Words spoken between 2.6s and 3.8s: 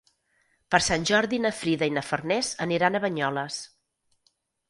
aniran a Banyoles.